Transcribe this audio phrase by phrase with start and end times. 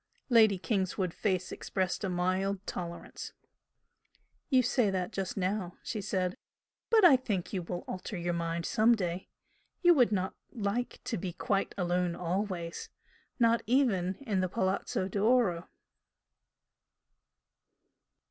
[0.29, 3.33] Lady Kingswood's face expressed a mild tolerance.
[4.49, 6.35] "You say that just now" she said
[6.89, 9.29] "But I think you will alter your mind some day!
[9.83, 12.89] You would not like to be quite alone always
[13.37, 15.69] not even in the Palazzo d'Oro."